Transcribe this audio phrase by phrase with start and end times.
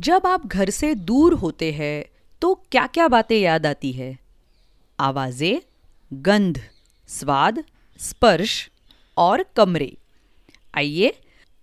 [0.00, 2.04] जब आप घर से दूर होते हैं
[2.42, 4.18] तो क्या क्या बातें याद आती है?
[5.00, 5.60] आवाज़ें,
[6.12, 6.60] गंध,
[7.08, 7.64] स्वाद,
[7.98, 8.70] स्पर्श
[9.16, 9.96] और कमरे।
[10.74, 11.12] आइए,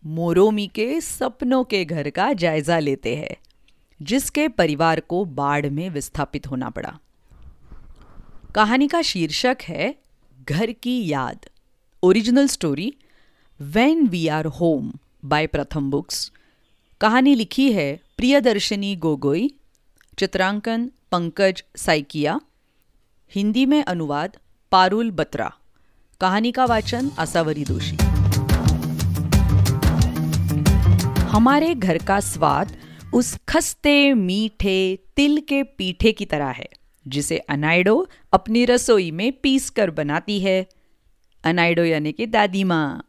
[0.06, 3.36] मोरोमी के सपनों के घर का जायजा लेते हैं,
[4.02, 6.98] जिसके परिवार को बाढ़ में विस्थापित होना पड़ा।
[8.56, 9.96] कहानी का शीर्षक है,
[10.50, 11.46] घर की याद।
[12.04, 12.94] Original story
[13.62, 14.94] when we are home
[15.26, 16.32] by Pratham Books.
[17.02, 19.60] कहानी लिखी है प्रियदर्शनी गोगोई,
[20.18, 22.40] चित्रांकन पंकज साइकिया,
[23.36, 24.38] हिंदी में अनुवाद
[24.72, 25.52] पारुल बत्रा,
[26.22, 27.96] कहानी का वाचन आसावरी दोषी।
[31.28, 32.76] हमारे घर का स्वाद
[33.14, 36.70] उस खस्ते मीठे तिल के पीठे की तरह है,
[37.08, 40.68] जिसे अनाइडो अपनी रसोई में पीस कर बनाती है।
[41.44, 43.04] अनाइडो यानी कि दादी माँ।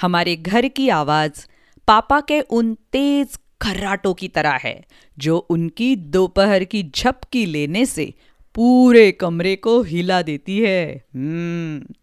[0.00, 1.46] हमारे घर की आवाज़
[1.86, 4.84] पापा के उन तेज खर्राटों की तरह है,
[5.18, 8.14] जो उनकी दोपहर की झपकी लेने से
[8.54, 11.94] पूरे कमरे को हिला देती है। हम्म।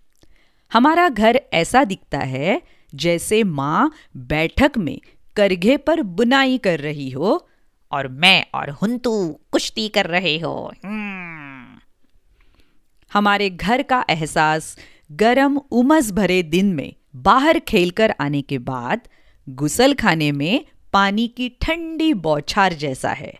[0.73, 2.61] हमारा घर ऐसा दिखता है,
[2.95, 5.01] जैसे माँ बैठक में
[5.35, 7.49] करघे पर बुनाई कर रही हो,
[7.91, 11.79] और मैं और हुंतू कुश्ती कर रहे हो। हम्म।
[13.13, 14.77] हमारे घर का एहसास
[15.11, 19.01] गरम उमस भरे दिन में बाहर खेलकर आने के बाद,
[19.49, 20.65] गुसल खाने में
[20.95, 23.39] पानी की ठंडी बौछार जैसा है।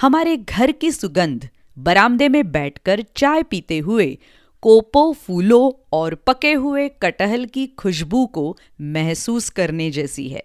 [0.00, 1.48] हमारे घर की सुगंध
[1.78, 4.18] बरामदे में बैठकर चाय पीते हुए,
[4.62, 10.42] कोपो फूलों और पके हुए कटहल की खुशबू को महसूस करने जैसी है।